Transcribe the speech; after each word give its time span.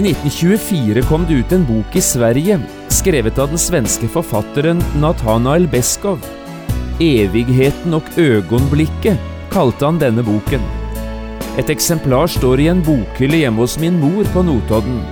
I 0.00 0.02
1924 0.02 1.02
kom 1.02 1.26
det 1.28 1.34
ut 1.34 1.50
en 1.52 1.64
bok 1.68 1.96
i 1.96 2.00
Sverige, 2.00 2.54
skrevet 2.88 3.36
av 3.38 3.50
den 3.52 3.60
svenske 3.60 4.08
forfatteren 4.08 4.80
Nathanael 4.96 5.66
Beskov. 5.68 6.24
Evigheten 7.04 7.98
og 7.98 8.08
øgonblikket 8.16 9.20
kalte 9.52 9.84
han 9.84 10.00
denne 10.00 10.24
boken. 10.24 10.64
Et 11.60 11.74
eksemplar 11.76 12.32
står 12.32 12.64
i 12.64 12.70
en 12.72 12.80
bokhylle 12.86 13.42
hjemme 13.42 13.60
hos 13.60 13.76
min 13.82 14.00
mor 14.00 14.24
på 14.32 14.46
Notodden, 14.48 15.02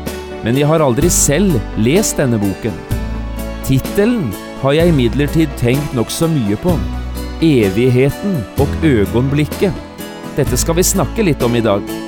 men 0.40 0.56
jeg 0.56 0.72
har 0.72 0.80
aldri 0.80 1.12
selv 1.12 1.60
lest 1.76 2.16
denne 2.16 2.40
boken. 2.40 2.80
Tittelen 3.68 4.30
har 4.64 4.78
jeg 4.80 4.96
imidlertid 4.96 5.52
tenkt 5.60 5.92
nokså 6.00 6.32
mye 6.32 6.56
på. 6.64 6.78
Evigheten 7.44 8.40
og 8.56 8.72
øgonblikket. 8.80 9.88
Dette 10.40 10.56
skal 10.56 10.80
vi 10.80 10.92
snakke 10.96 11.28
litt 11.28 11.44
om 11.44 11.60
i 11.60 11.66
dag. 11.72 12.07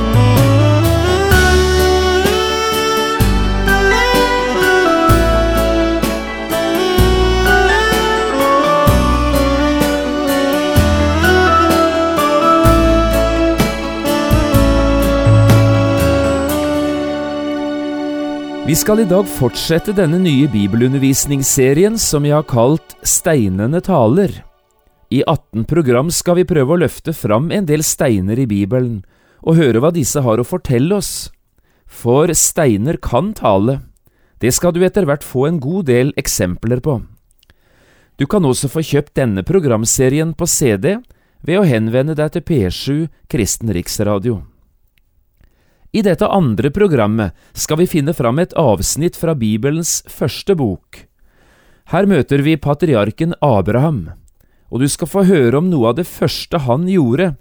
Vi 18.61 18.75
skal 18.77 18.99
i 19.01 19.07
dag 19.09 19.25
fortsette 19.25 19.89
denne 19.97 20.19
nye 20.21 20.45
bibelundervisningsserien 20.53 21.95
som 21.97 22.27
jeg 22.27 22.35
har 22.35 22.45
kalt 22.45 22.93
Steinene 23.01 23.79
taler. 23.81 24.35
I 25.09 25.23
18 25.25 25.65
program 25.65 26.11
skal 26.13 26.37
vi 26.37 26.45
prøve 26.45 26.75
å 26.75 26.81
løfte 26.83 27.09
fram 27.17 27.49
en 27.49 27.65
del 27.65 27.81
steiner 27.81 28.37
i 28.37 28.45
Bibelen, 28.45 28.99
og 29.41 29.57
høre 29.57 29.81
hva 29.81 29.89
disse 29.95 30.21
har 30.21 30.37
å 30.37 30.45
fortelle 30.45 30.93
oss. 30.93 31.31
For 31.89 32.29
steiner 32.37 33.01
kan 33.01 33.33
tale. 33.33 33.79
Det 34.37 34.53
skal 34.53 34.77
du 34.77 34.85
etter 34.85 35.09
hvert 35.09 35.25
få 35.25 35.47
en 35.49 35.57
god 35.57 35.89
del 35.89 36.13
eksempler 36.21 36.85
på. 36.85 36.99
Du 38.21 38.29
kan 38.29 38.45
også 38.45 38.69
få 38.69 38.85
kjøpt 38.85 39.17
denne 39.17 39.41
programserien 39.41 40.37
på 40.37 40.45
CD 40.45 40.99
ved 41.41 41.57
å 41.57 41.65
henvende 41.65 42.13
deg 42.13 42.37
til 42.37 42.45
P7 42.45 43.09
Kristen 43.25 43.73
Riksradio. 43.73 44.43
I 45.91 46.01
dette 46.05 46.27
andre 46.27 46.71
programmet 46.71 47.35
skal 47.51 47.81
vi 47.81 47.89
finne 47.89 48.13
fram 48.15 48.39
et 48.39 48.53
avsnitt 48.55 49.17
fra 49.19 49.35
Bibelens 49.35 49.99
første 50.07 50.55
bok. 50.55 51.03
Her 51.91 52.07
møter 52.07 52.39
vi 52.45 52.55
patriarken 52.55 53.35
Abraham, 53.43 54.05
og 54.71 54.79
du 54.79 54.87
skal 54.87 55.11
få 55.11 55.25
høre 55.27 55.59
om 55.59 55.67
noe 55.67 55.91
av 55.91 55.97
det 55.99 56.07
første 56.07 56.63
han 56.63 56.87
gjorde 56.87 57.33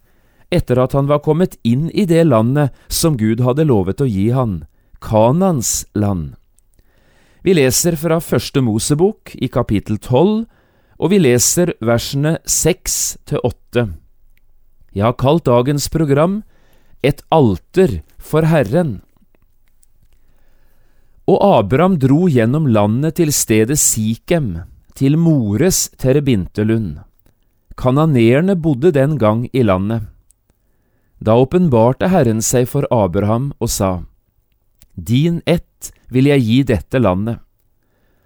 etter 0.50 0.80
at 0.82 0.96
han 0.98 1.06
var 1.06 1.22
kommet 1.22 1.54
inn 1.62 1.86
i 1.94 2.04
det 2.10 2.24
landet 2.26 2.74
som 2.90 3.14
Gud 3.14 3.38
hadde 3.46 3.68
lovet 3.68 4.02
å 4.02 4.08
gi 4.10 4.32
han, 4.34 4.64
Kanans 4.98 5.84
land. 5.94 6.34
Vi 7.46 7.54
leser 7.54 7.94
fra 7.96 8.18
Første 8.20 8.60
Mosebok 8.60 9.32
i 9.38 9.48
kapittel 9.48 9.96
tolv, 10.02 10.44
og 11.00 11.14
vi 11.14 11.20
leser 11.22 11.72
versene 11.80 12.34
seks 12.44 13.16
til 13.30 13.40
åtte. 13.46 13.86
Jeg 14.92 15.06
har 15.06 15.16
kalt 15.16 15.46
dagens 15.46 15.86
program 15.88 16.42
Et 17.00 17.22
alter 17.32 18.02
for 18.20 18.46
Herren. 18.46 19.00
Og 21.30 21.38
Abraham 21.40 21.96
dro 22.02 22.28
gjennom 22.28 22.68
landet 22.68 23.16
til 23.20 23.32
stedet 23.34 23.78
Sikem, 23.80 24.62
til 24.94 25.16
Mores 25.16 25.88
terebintelund. 25.98 27.00
Kananeerne 27.80 28.56
bodde 28.60 28.92
den 28.92 29.16
gang 29.18 29.46
i 29.52 29.62
landet. 29.64 30.04
Da 31.20 31.36
åpenbarte 31.36 32.08
Herren 32.12 32.40
seg 32.44 32.68
for 32.68 32.88
Abraham 32.92 33.52
og 33.60 33.70
sa, 33.72 33.90
Din 34.96 35.40
ett 35.46 35.92
vil 36.12 36.28
jeg 36.28 36.44
gi 36.44 36.58
dette 36.74 37.00
landet. 37.00 37.40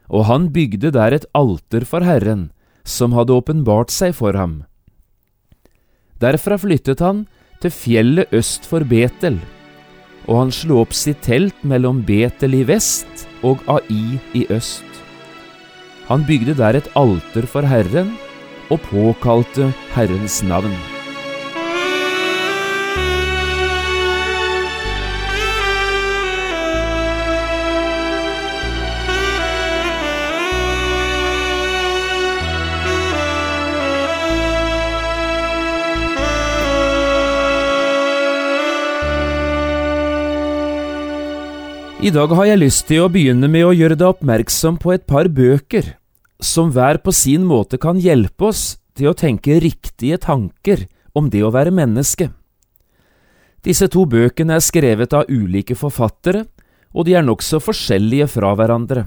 Og 0.08 0.26
han 0.28 0.50
bygde 0.54 0.90
der 0.94 1.14
et 1.14 1.26
alter 1.34 1.86
for 1.86 2.06
Herren, 2.06 2.50
som 2.84 3.14
hadde 3.16 3.34
åpenbart 3.34 3.92
seg 3.94 4.14
for 4.14 4.36
ham. 4.36 4.62
Derfra 6.20 6.58
flyttet 6.60 7.02
han 7.04 7.24
til 7.62 7.72
fjellet 7.72 8.32
øst 8.32 8.66
for 8.68 8.84
Betel, 8.88 9.38
og 10.26 10.38
han 10.38 10.52
slo 10.54 10.80
opp 10.82 10.94
sitt 10.96 11.22
telt 11.26 11.64
mellom 11.66 12.02
Betel 12.06 12.56
i 12.60 12.64
vest 12.68 13.26
og 13.44 13.62
Ai 13.68 14.18
i 14.36 14.46
øst. 14.52 14.88
Han 16.08 16.24
bygde 16.28 16.56
der 16.56 16.80
et 16.80 16.90
alter 16.96 17.48
for 17.48 17.64
Herren 17.68 18.16
og 18.72 18.80
påkalte 18.88 19.72
Herrens 19.94 20.42
navn. 20.44 20.93
I 42.04 42.10
dag 42.12 42.34
har 42.36 42.44
jeg 42.44 42.60
lyst 42.60 42.82
til 42.84 43.00
å 43.00 43.08
begynne 43.08 43.48
med 43.48 43.62
å 43.64 43.70
gjøre 43.72 43.96
deg 43.96 44.10
oppmerksom 44.10 44.74
på 44.76 44.90
et 44.92 45.06
par 45.08 45.24
bøker 45.32 45.86
som 46.36 46.68
hver 46.74 46.98
på 47.00 47.14
sin 47.16 47.46
måte 47.48 47.78
kan 47.80 47.96
hjelpe 47.96 48.50
oss 48.50 48.74
til 48.92 49.08
å 49.08 49.14
tenke 49.16 49.54
riktige 49.62 50.18
tanker 50.20 50.82
om 51.16 51.30
det 51.32 51.40
å 51.40 51.52
være 51.54 51.72
menneske. 51.72 52.26
Disse 53.64 53.88
to 53.88 54.02
bøkene 54.04 54.58
er 54.58 54.64
skrevet 54.66 55.16
av 55.16 55.30
ulike 55.32 55.72
forfattere, 55.80 56.42
og 56.92 57.06
de 57.08 57.14
er 57.16 57.24
nokså 57.24 57.62
forskjellige 57.64 58.26
fra 58.34 58.50
hverandre. 58.52 59.06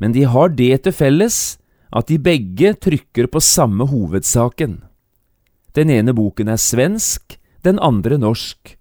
Men 0.00 0.14
de 0.16 0.22
har 0.24 0.54
det 0.56 0.78
til 0.86 0.96
felles 0.96 1.58
at 1.92 2.08
de 2.08 2.16
begge 2.16 2.70
trykker 2.86 3.28
på 3.28 3.42
samme 3.44 3.84
hovedsaken. 3.90 4.78
Den 5.76 5.92
ene 5.92 6.16
boken 6.16 6.48
er 6.48 6.56
svensk, 6.56 7.36
den 7.68 7.76
andre 7.76 8.16
norsk, 8.16 8.78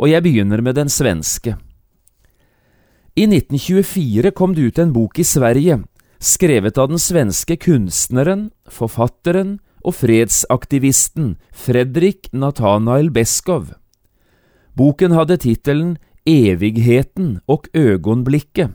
og 0.00 0.08
jeg 0.08 0.24
begynner 0.24 0.64
med 0.64 0.80
den 0.80 0.88
svenske. 0.88 1.58
I 3.14 3.26
1924 3.26 4.30
kom 4.30 4.54
det 4.54 4.62
ut 4.62 4.78
en 4.78 4.92
bok 4.92 5.18
i 5.20 5.24
Sverige, 5.24 5.82
skrevet 6.16 6.78
av 6.80 6.88
den 6.88 7.00
svenske 7.02 7.58
kunstneren, 7.60 8.46
forfatteren 8.64 9.58
og 9.84 9.98
fredsaktivisten 9.98 11.34
Fredrik 11.52 12.30
Nathanael 12.32 13.10
Beskov. 13.12 13.74
Boken 14.72 15.12
hadde 15.12 15.36
tittelen 15.44 15.98
Evigheten 16.24 17.42
og 17.50 17.68
øgonblikket. 17.76 18.72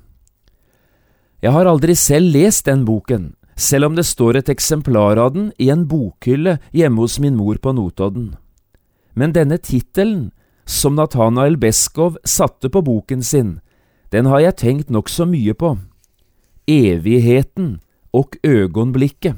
Jeg 1.41 1.53
har 1.53 1.65
aldri 1.65 1.97
selv 1.97 2.29
lest 2.37 2.69
den 2.69 2.85
boken, 2.85 3.31
selv 3.57 3.89
om 3.89 3.97
det 3.97 4.05
står 4.05 4.37
et 4.37 4.49
eksemplar 4.53 5.17
av 5.17 5.33
den 5.33 5.51
i 5.57 5.71
en 5.73 5.87
bokhylle 5.89 6.59
hjemme 6.77 7.01
hos 7.01 7.17
min 7.17 7.39
mor 7.39 7.57
på 7.57 7.73
Notodden. 7.73 8.35
Men 9.17 9.33
denne 9.33 9.57
tittelen, 9.57 10.29
som 10.67 10.93
Nathanael 10.93 11.57
Beskov 11.57 12.19
satte 12.21 12.69
på 12.69 12.85
boken 12.85 13.23
sin, 13.25 13.57
den 14.13 14.29
har 14.29 14.39
jeg 14.43 14.59
tenkt 14.61 14.93
nokså 14.93 15.27
mye 15.27 15.53
på. 15.57 15.75
Evigheten 16.67 17.77
og 18.15 18.37
øgonblikket. 18.43 19.35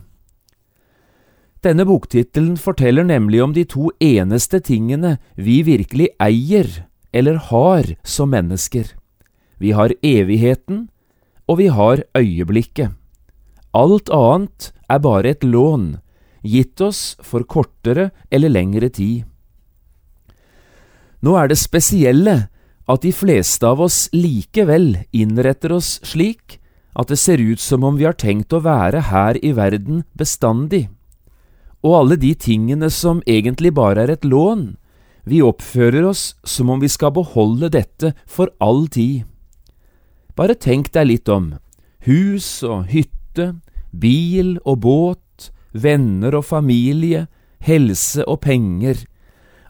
Denne 1.60 1.84
boktittelen 1.84 2.56
forteller 2.56 3.04
nemlig 3.04 3.42
om 3.44 3.54
de 3.54 3.66
to 3.68 3.90
eneste 4.00 4.62
tingene 4.64 5.18
vi 5.36 5.60
virkelig 5.68 6.08
eier 6.22 6.70
eller 7.12 7.36
har 7.50 7.96
som 8.04 8.32
mennesker. 8.32 8.94
Vi 9.60 9.74
har 9.76 9.92
evigheten, 10.06 10.88
og 11.50 11.58
vi 11.60 11.68
har 11.68 12.04
øyeblikket. 12.16 12.94
Alt 13.74 14.10
annet 14.14 14.72
er 14.90 15.02
bare 15.04 15.34
et 15.34 15.44
lån, 15.44 16.00
gitt 16.44 16.80
oss 16.82 17.18
for 17.22 17.44
kortere 17.44 18.10
eller 18.32 18.50
lengre 18.50 18.90
tid. 18.90 19.26
Nå 21.20 21.36
er 21.36 21.50
det 21.52 21.60
spesielle 21.60 22.48
at 22.90 23.04
de 23.06 23.12
fleste 23.14 23.68
av 23.70 23.82
oss 23.86 24.08
likevel 24.16 24.96
innretter 25.14 25.76
oss 25.76 26.00
slik 26.08 26.58
at 26.98 27.12
det 27.12 27.20
ser 27.22 27.38
ut 27.38 27.62
som 27.62 27.86
om 27.86 28.00
vi 28.00 28.08
har 28.08 28.18
tenkt 28.18 28.54
å 28.54 28.64
være 28.66 29.06
her 29.12 29.38
i 29.46 29.54
verden 29.54 30.04
bestandig. 30.18 30.88
Og 31.86 31.96
alle 32.02 32.18
de 32.20 32.34
tingene 32.36 32.90
som 32.92 33.22
egentlig 33.30 33.72
bare 33.78 34.08
er 34.08 34.18
et 34.18 34.26
lån, 34.28 34.76
Vi 35.30 35.44
oppfører 35.46 36.08
oss 36.10 36.34
som 36.48 36.72
om 36.74 36.80
vi 36.82 36.88
skal 36.90 37.12
beholde 37.14 37.70
dette 37.70 38.14
for 38.26 38.50
all 38.58 38.88
tid. 38.88 39.28
Bare 40.34 40.56
tenk 40.56 40.90
deg 40.96 41.06
litt 41.06 41.30
om. 41.30 41.60
Hus 42.08 42.64
og 42.64 42.88
hytte, 42.90 43.60
bil 43.92 44.56
og 44.64 44.80
båt, 44.82 45.52
venner 45.74 46.34
og 46.40 46.48
familie, 46.50 47.28
helse 47.62 48.26
og 48.26 48.42
penger. 48.42 49.04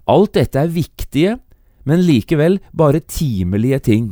Alt 0.08 0.38
dette 0.38 0.64
er 0.64 0.72
viktige, 0.72 1.40
men 1.88 2.04
likevel 2.06 2.60
bare 2.74 3.02
timelige 3.02 3.80
ting. 3.88 4.12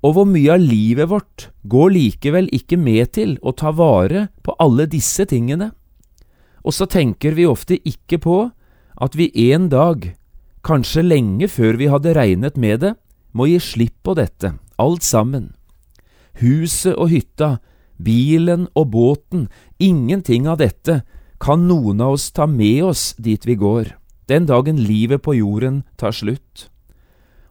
Og 0.00 0.16
hvor 0.16 0.28
mye 0.28 0.54
av 0.54 0.62
livet 0.62 1.10
vårt 1.10 1.50
går 1.68 1.92
likevel 1.96 2.48
ikke 2.56 2.78
med 2.80 3.12
til 3.18 3.36
å 3.44 3.52
ta 3.52 3.72
vare 3.76 4.28
på 4.44 4.54
alle 4.62 4.88
disse 4.88 5.26
tingene? 5.28 5.70
Og 6.64 6.76
så 6.76 6.88
tenker 6.88 7.36
vi 7.36 7.48
ofte 7.48 7.76
ikke 7.76 8.20
på 8.20 8.38
at 9.00 9.16
vi 9.16 9.30
en 9.50 9.68
dag, 9.72 10.12
kanskje 10.64 11.04
lenge 11.04 11.48
før 11.48 11.76
vi 11.80 11.88
hadde 11.92 12.16
regnet 12.16 12.56
med 12.60 12.80
det, 12.84 12.94
må 13.32 13.46
gi 13.48 13.60
slipp 13.62 13.96
på 14.04 14.16
dette, 14.16 14.54
alt 14.80 15.04
sammen. 15.04 15.52
Huset 16.40 16.96
og 16.96 17.12
hytta, 17.12 17.58
bilen 18.00 18.66
og 18.74 18.92
båten, 18.92 19.48
ingenting 19.78 20.48
av 20.48 20.60
dette 20.60 21.02
kan 21.40 21.66
noen 21.68 22.00
av 22.04 22.16
oss 22.16 22.30
ta 22.36 22.46
med 22.48 22.84
oss 22.90 23.14
dit 23.20 23.44
vi 23.48 23.56
går, 23.60 23.94
den 24.30 24.46
dagen 24.46 24.78
livet 24.78 25.24
på 25.26 25.34
jorden 25.36 25.82
tar 25.98 26.14
slutt. 26.14 26.68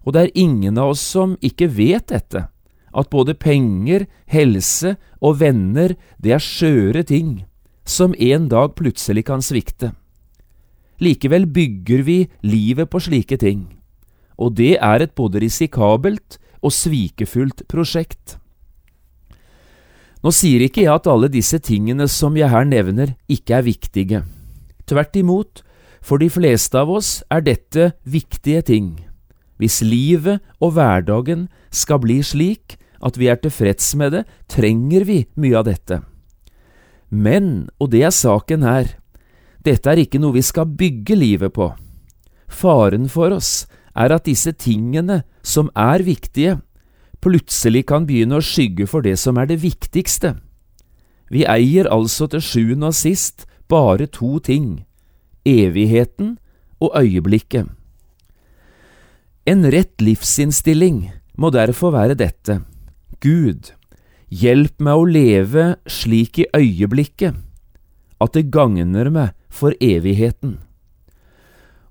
Og 0.08 0.16
det 0.16 0.22
er 0.22 0.40
ingen 0.40 0.80
av 0.80 0.96
oss 0.96 1.04
som 1.04 1.36
ikke 1.44 1.68
vet 1.76 2.08
dette, 2.12 2.48
at 2.90 3.12
både 3.12 3.36
penger, 3.38 4.08
helse 4.32 4.96
og 5.22 5.40
venner, 5.44 5.94
det 6.18 6.34
er 6.34 6.44
skjøre 6.44 7.04
ting, 7.06 7.44
som 7.86 8.16
en 8.18 8.48
dag 8.50 8.74
plutselig 8.80 9.28
kan 9.28 9.44
svikte. 9.46 9.92
Likevel 11.00 11.46
bygger 11.48 12.04
vi 12.04 12.20
livet 12.44 12.90
på 12.92 13.00
slike 13.04 13.38
ting, 13.40 13.68
og 14.40 14.58
det 14.60 14.76
er 14.80 15.04
et 15.04 15.16
både 15.16 15.44
risikabelt 15.44 16.40
og 16.60 16.76
svikefullt 16.76 17.64
prosjekt. 17.72 18.38
Nå 20.20 20.34
sier 20.36 20.66
ikke 20.66 20.84
jeg 20.84 20.92
at 20.92 21.08
alle 21.08 21.30
disse 21.32 21.62
tingene 21.64 22.10
som 22.12 22.36
jeg 22.36 22.52
her 22.52 22.66
nevner, 22.68 23.16
ikke 23.32 23.56
er 23.62 23.68
viktige. 23.68 24.24
Tvert 24.90 25.16
imot, 25.16 25.62
for 26.02 26.22
de 26.22 26.30
fleste 26.32 26.78
av 26.80 26.92
oss 26.92 27.20
er 27.32 27.44
dette 27.46 27.92
viktige 28.04 28.62
ting. 28.66 28.92
Hvis 29.60 29.82
livet 29.84 30.40
og 30.64 30.78
hverdagen 30.78 31.48
skal 31.72 32.00
bli 32.04 32.22
slik 32.24 32.78
at 33.04 33.20
vi 33.20 33.30
er 33.32 33.40
tilfreds 33.40 33.92
med 34.00 34.16
det, 34.16 34.24
trenger 34.52 35.06
vi 35.08 35.20
mye 35.40 35.60
av 35.60 35.68
dette. 35.68 36.00
Men, 37.10 37.70
og 37.80 37.92
det 37.92 38.04
er 38.08 38.16
saken 38.16 38.64
her, 38.64 38.96
dette 39.66 39.92
er 39.92 40.00
ikke 40.04 40.22
noe 40.22 40.38
vi 40.38 40.46
skal 40.46 40.70
bygge 40.80 41.18
livet 41.20 41.54
på. 41.56 41.72
Faren 42.50 43.10
for 43.12 43.36
oss 43.36 43.68
er 43.98 44.14
at 44.16 44.28
disse 44.28 44.54
tingene 44.56 45.24
som 45.44 45.72
er 45.76 46.04
viktige, 46.08 46.60
plutselig 47.20 47.86
kan 47.90 48.06
begynne 48.08 48.40
å 48.40 48.46
skygge 48.46 48.88
for 48.88 49.04
det 49.04 49.18
som 49.20 49.38
er 49.40 49.50
det 49.50 49.60
viktigste. 49.64 50.38
Vi 51.30 51.44
eier 51.46 51.90
altså 51.92 52.30
til 52.32 52.42
sjuende 52.42 52.90
og 52.90 52.98
sist 52.98 53.46
bare 53.70 54.08
to 54.08 54.40
ting, 54.40 54.86
evigheten 55.48 56.38
og 56.80 56.96
øyeblikket. 57.00 57.68
En 59.50 59.66
rett 59.72 60.02
livsinnstilling 60.02 61.10
må 61.40 61.50
derfor 61.56 61.94
være 61.96 62.18
dette. 62.20 62.60
Gud, 63.24 63.72
hjelp 64.30 64.78
meg 64.84 65.00
å 65.00 65.08
leve 65.10 65.66
slik 65.90 66.40
i 66.44 66.50
øyeblikket 66.56 67.40
at 68.20 68.36
det 68.36 68.50
gagner 68.54 69.10
meg 69.10 69.36
for 69.50 69.74
evigheten. 69.82 70.60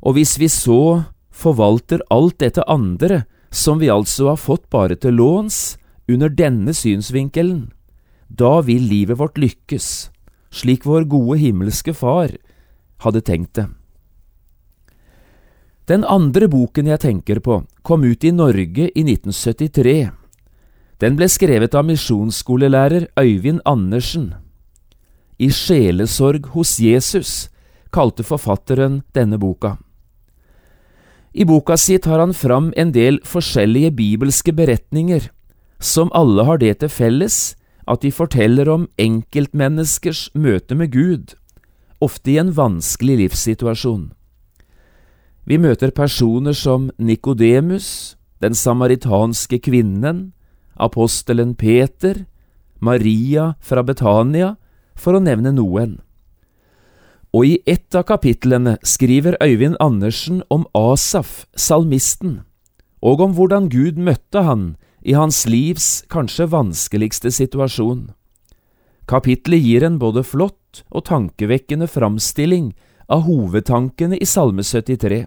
Og 0.05 0.15
hvis 0.17 0.37
vi 0.39 0.49
så 0.53 1.09
forvalter 1.35 2.05
alt 2.15 2.39
dette 2.43 2.63
andre, 2.71 3.25
som 3.51 3.81
vi 3.81 3.91
altså 3.91 4.33
har 4.33 4.41
fått 4.41 4.69
bare 4.71 4.97
til 5.01 5.19
låns, 5.19 5.79
under 6.09 6.31
denne 6.33 6.73
synsvinkelen, 6.73 7.71
da 8.29 8.61
vil 8.65 8.85
livet 8.89 9.19
vårt 9.19 9.41
lykkes, 9.41 10.11
slik 10.53 10.87
vår 10.89 11.09
gode 11.09 11.39
himmelske 11.41 11.95
Far 11.97 12.33
hadde 13.05 13.23
tenkt 13.25 13.55
det. 13.59 13.69
Den 15.89 16.05
andre 16.05 16.49
boken 16.53 16.91
jeg 16.91 17.01
tenker 17.01 17.41
på, 17.41 17.63
kom 17.83 18.05
ut 18.05 18.25
i 18.25 18.33
Norge 18.35 18.91
i 18.93 19.05
1973. 19.07 20.11
Den 21.01 21.17
ble 21.17 21.29
skrevet 21.31 21.75
av 21.79 21.87
misjonsskolelærer 21.89 23.09
Øyvind 23.17 23.63
Andersen. 23.65 24.35
I 25.39 25.49
Sjelesorg 25.55 26.51
hos 26.53 26.77
Jesus 26.83 27.49
kalte 27.95 28.27
forfatteren 28.27 29.03
denne 29.17 29.39
boka. 29.41 29.79
I 31.33 31.47
boka 31.49 31.77
si 31.79 31.97
tar 32.03 32.19
han 32.19 32.35
fram 32.35 32.73
en 32.77 32.93
del 32.93 33.21
forskjellige 33.25 33.95
bibelske 33.97 34.53
beretninger, 34.53 35.31
som 35.79 36.11
alle 36.13 36.45
har 36.45 36.59
det 36.59 36.81
til 36.83 36.91
felles 36.91 37.55
at 37.89 38.03
de 38.03 38.13
forteller 38.13 38.69
om 38.69 38.89
enkeltmenneskers 39.01 40.29
møte 40.35 40.77
med 40.77 40.93
Gud, 40.93 41.33
ofte 42.05 42.33
i 42.33 42.39
en 42.39 42.53
vanskelig 42.55 43.19
livssituasjon. 43.23 44.11
Vi 45.49 45.57
møter 45.59 45.91
personer 45.97 46.53
som 46.53 46.91
Nikodemus, 46.99 48.17
den 48.43 48.55
samaritanske 48.55 49.59
kvinnen, 49.65 50.33
apostelen 50.77 51.55
Peter, 51.55 52.27
Maria 52.81 53.55
fra 53.61 53.83
Betania, 53.83 54.57
for 54.95 55.17
å 55.17 55.23
nevne 55.23 55.55
noen. 55.55 55.99
Og 57.35 57.47
i 57.47 57.55
ett 57.69 57.95
av 57.97 58.07
kapitlene 58.09 58.77
skriver 58.87 59.37
Øyvind 59.43 59.77
Andersen 59.81 60.43
om 60.51 60.67
Asaf, 60.77 61.47
salmisten, 61.57 62.43
og 63.01 63.21
om 63.25 63.35
hvordan 63.37 63.69
Gud 63.73 63.99
møtte 63.99 64.43
han 64.47 64.77
i 65.01 65.15
hans 65.17 65.45
livs 65.47 66.03
kanskje 66.11 66.49
vanskeligste 66.51 67.31
situasjon. 67.33 68.09
Kapitlet 69.09 69.65
gir 69.65 69.85
en 69.87 69.99
både 70.01 70.25
flott 70.27 70.58
og 70.91 71.07
tankevekkende 71.09 71.89
framstilling 71.91 72.73
av 73.09 73.25
hovedtankene 73.27 74.19
i 74.21 74.27
Salme 74.29 74.63
73. 74.63 75.27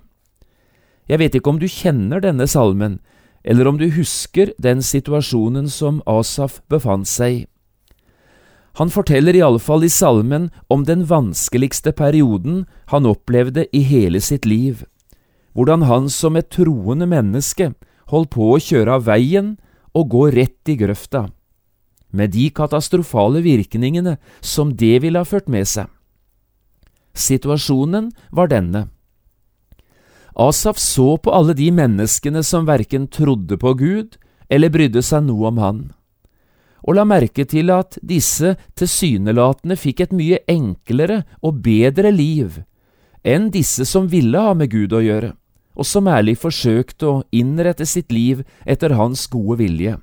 Jeg 1.10 1.20
vet 1.20 1.36
ikke 1.36 1.52
om 1.52 1.60
du 1.62 1.68
kjenner 1.68 2.22
denne 2.24 2.48
salmen, 2.48 3.00
eller 3.44 3.68
om 3.68 3.80
du 3.82 3.88
husker 3.92 4.54
den 4.62 4.84
situasjonen 4.86 5.70
som 5.70 6.02
Asaf 6.06 6.62
befant 6.70 7.10
seg 7.10 7.42
i. 7.42 7.42
Han 8.80 8.88
forteller 8.94 9.36
i 9.36 9.44
alle 9.44 9.60
fall 9.60 9.84
i 9.84 9.92
salmen 9.92 10.48
om 10.72 10.86
den 10.88 11.04
vanskeligste 11.10 11.92
perioden 11.92 12.64
han 12.94 13.10
opplevde 13.10 13.66
i 13.76 13.82
hele 13.84 14.22
sitt 14.24 14.48
liv, 14.48 14.86
hvordan 15.52 15.84
han 15.90 16.08
som 16.10 16.38
et 16.40 16.48
troende 16.54 17.10
menneske 17.10 17.74
holdt 18.14 18.32
på 18.32 18.54
å 18.54 18.62
kjøre 18.64 18.96
av 18.96 19.10
veien 19.10 19.58
og 19.92 20.08
gå 20.14 20.30
rett 20.32 20.72
i 20.72 20.78
grøfta, 20.80 21.26
med 22.12 22.34
de 22.36 22.50
katastrofale 22.50 23.44
virkningene 23.46 24.18
som 24.40 24.76
det 24.78 25.02
ville 25.04 25.22
ha 25.22 25.28
ført 25.28 25.50
med 25.52 25.68
seg. 25.68 25.88
Situasjonen 27.14 28.12
var 28.32 28.52
denne. 28.52 28.88
Asaf 30.36 30.80
så 30.80 31.18
på 31.20 31.32
alle 31.36 31.56
de 31.58 31.72
menneskene 31.76 32.44
som 32.48 32.68
verken 32.70 33.10
trodde 33.12 33.58
på 33.60 33.74
Gud 33.80 34.16
eller 34.48 34.72
brydde 34.72 35.04
seg 35.04 35.28
noe 35.28 35.52
om 35.52 35.60
Han 35.60 35.82
og 36.82 36.98
la 36.98 37.06
merke 37.06 37.46
til 37.50 37.72
at 37.74 37.98
disse 38.02 38.56
tilsynelatende 38.80 39.78
fikk 39.78 40.06
et 40.06 40.16
mye 40.16 40.42
enklere 40.50 41.22
og 41.42 41.62
bedre 41.66 42.14
liv 42.14 42.62
enn 43.22 43.52
disse 43.54 43.86
som 43.86 44.08
ville 44.10 44.40
ha 44.42 44.56
med 44.58 44.72
Gud 44.72 44.96
å 44.98 45.02
gjøre, 45.06 45.36
og 45.78 45.86
som 45.86 46.08
ærlig 46.10 46.40
forsøkte 46.42 47.06
å 47.06 47.20
innrette 47.30 47.86
sitt 47.86 48.10
liv 48.10 48.42
etter 48.66 48.96
Hans 48.98 49.28
gode 49.30 49.60
vilje. 49.60 50.00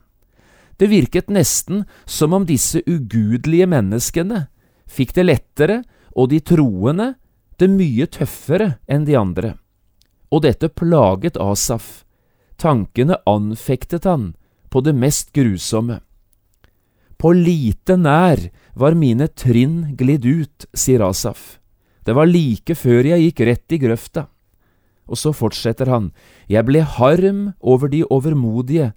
Det 0.78 0.86
virket 0.86 1.30
nesten 1.30 1.84
som 2.06 2.34
om 2.36 2.46
disse 2.46 2.82
ugudelige 2.86 3.66
menneskene 3.66 4.46
fikk 4.88 5.14
det 5.16 5.24
lettere, 5.26 5.82
og 6.14 6.30
de 6.30 6.38
troende 6.40 7.12
det 7.58 7.68
mye 7.70 8.06
tøffere 8.06 8.76
enn 8.86 9.06
de 9.06 9.16
andre. 9.18 9.56
Og 10.30 10.44
dette 10.46 10.70
plaget 10.70 11.38
Asaf. 11.40 12.04
Tankene 12.58 13.18
anfektet 13.26 14.06
han 14.06 14.32
på 14.70 14.82
det 14.86 14.94
mest 14.94 15.32
grusomme. 15.34 16.00
På 17.18 17.32
lite 17.34 17.96
nær 17.98 18.38
var 18.78 18.94
mine 18.94 19.26
trinn 19.34 19.96
glidd 19.98 20.26
ut, 20.26 20.66
sier 20.74 21.02
Asaf. 21.02 21.58
Det 22.06 22.14
var 22.14 22.30
like 22.30 22.74
før 22.78 23.10
jeg 23.10 23.24
gikk 23.26 23.42
rett 23.46 23.74
i 23.74 23.80
grøfta. 23.82 24.28
Og 25.08 25.18
så 25.18 25.32
fortsetter 25.34 25.90
han, 25.90 26.12
jeg 26.46 26.66
ble 26.68 26.84
harm 26.84 27.40
over 27.58 27.90
de 27.90 28.04
overmodige 28.06 28.92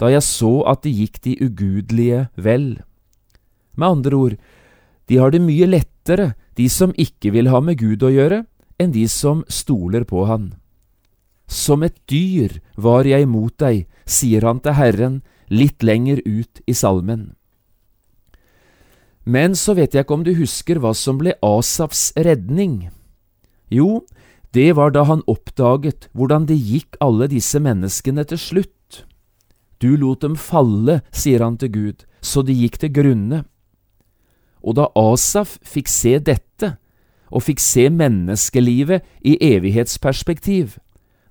da 0.00 0.10
jeg 0.12 0.24
så 0.24 0.60
at 0.68 0.82
det 0.84 0.94
gikk 0.96 1.22
de 1.24 1.36
ugudelige 1.46 2.26
vel. 2.36 2.68
Med 3.76 3.88
andre 3.88 4.16
ord, 4.16 4.36
de 5.08 5.18
har 5.20 5.32
det 5.32 5.42
mye 5.44 5.68
lettere, 5.68 6.34
de 6.56 6.68
som 6.72 6.94
ikke 6.96 7.32
vil 7.34 7.50
ha 7.52 7.60
med 7.60 7.78
Gud 7.80 8.02
å 8.02 8.12
gjøre, 8.12 8.44
enn 8.80 8.92
de 8.92 9.06
som 9.08 9.44
stoler 9.48 10.04
på 10.08 10.26
Han. 10.28 10.54
Som 11.46 11.84
et 11.86 11.96
dyr 12.10 12.58
var 12.74 13.06
jeg 13.06 13.28
mot 13.30 13.54
deg, 13.58 13.86
sier 14.04 14.42
han 14.46 14.60
til 14.60 14.74
Herren 14.74 15.20
litt 15.48 15.82
lenger 15.86 16.20
ut 16.26 16.60
i 16.66 16.74
salmen. 16.74 17.34
Men 19.26 19.54
så 19.58 19.74
vet 19.74 19.94
jeg 19.94 20.06
ikke 20.06 20.14
om 20.14 20.26
du 20.26 20.34
husker 20.38 20.78
hva 20.82 20.92
som 20.94 21.18
ble 21.18 21.34
Asafs 21.42 22.12
redning. 22.14 22.90
Jo, 23.70 24.06
det 24.54 24.76
var 24.78 24.92
da 24.94 25.02
han 25.08 25.24
oppdaget 25.26 26.06
hvordan 26.14 26.46
det 26.46 26.58
gikk 26.58 26.98
alle 27.02 27.26
disse 27.30 27.58
menneskene 27.62 28.26
til 28.30 28.38
slutt. 28.38 28.75
Du 29.78 29.96
lot 29.96 30.22
dem 30.24 30.36
falle, 30.36 31.00
sier 31.12 31.44
han 31.44 31.58
til 31.60 31.72
Gud, 31.72 32.04
så 32.20 32.42
de 32.42 32.54
gikk 32.56 32.78
til 32.80 32.92
grunne. 32.96 33.44
Og 34.64 34.78
da 34.78 34.88
Asaf 34.96 35.58
fikk 35.62 35.90
se 35.92 36.16
dette, 36.18 36.76
og 37.30 37.42
fikk 37.42 37.60
se 37.60 37.88
menneskelivet 37.90 39.04
i 39.26 39.36
evighetsperspektiv, 39.42 40.78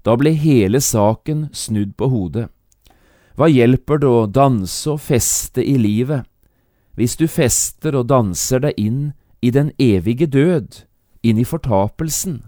da 0.05 0.13
ble 0.19 0.35
hele 0.37 0.81
saken 0.83 1.47
snudd 1.55 1.95
på 1.97 2.09
hodet. 2.11 2.49
Hva 3.35 3.49
hjelper 3.51 3.99
det 3.99 4.07
å 4.07 4.27
danse 4.31 4.87
og 4.91 5.01
feste 5.03 5.63
i 5.63 5.75
livet, 5.81 6.23
hvis 6.95 7.17
du 7.19 7.25
fester 7.27 7.97
og 7.99 8.07
danser 8.07 8.61
deg 8.63 8.77
inn 8.79 9.01
i 9.43 9.51
den 9.51 9.73
evige 9.81 10.27
død, 10.31 10.85
inn 11.25 11.41
i 11.41 11.47
fortapelsen? 11.47 12.43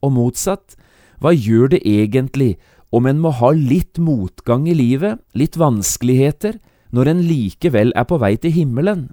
Og 0.00 0.14
motsatt, 0.14 0.78
hva 1.20 1.34
gjør 1.34 1.74
det 1.74 1.82
egentlig 1.86 2.56
om 2.92 3.08
en 3.08 3.20
må 3.22 3.32
ha 3.40 3.50
litt 3.56 3.98
motgang 3.98 4.68
i 4.68 4.76
livet, 4.76 5.20
litt 5.32 5.56
vanskeligheter, 5.56 6.58
når 6.92 7.08
en 7.08 7.22
likevel 7.24 7.92
er 7.96 8.06
på 8.08 8.18
vei 8.20 8.34
til 8.36 8.52
himmelen? 8.52 9.06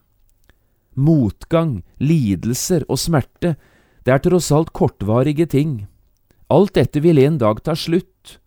Motgang, 1.00 1.80
lidelser 2.04 2.84
og 2.90 3.00
smerte, 3.00 3.56
det 4.04 4.16
er 4.16 4.24
tross 4.26 4.52
alt 4.52 4.74
kortvarige 4.76 5.48
ting. 5.48 5.88
Alt 6.52 6.76
dette 6.76 7.00
vil 7.04 7.22
en 7.24 7.38
dag 7.40 7.62
ta 7.64 7.76
slutt. 7.78 8.40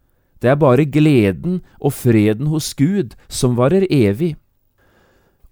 Det 0.42 0.50
er 0.50 0.58
bare 0.58 0.84
gleden 0.84 1.60
og 1.78 1.94
freden 1.94 2.50
hos 2.50 2.72
Gud 2.74 3.14
som 3.30 3.56
varer 3.56 3.86
evig. 3.88 4.34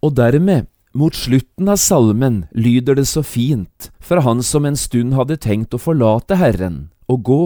Og 0.02 0.16
dermed, 0.18 0.66
mot 0.92 1.14
slutten 1.14 1.70
av 1.70 1.78
salmen, 1.78 2.44
lyder 2.50 2.98
det 2.98 3.06
så 3.06 3.22
fint 3.22 3.90
fra 4.02 4.24
han 4.26 4.42
som 4.42 4.66
en 4.66 4.76
stund 4.76 5.14
hadde 5.14 5.38
tenkt 5.38 5.76
å 5.76 5.80
forlate 5.80 6.40
Herren 6.40 6.88
og 7.06 7.22
gå. 7.28 7.44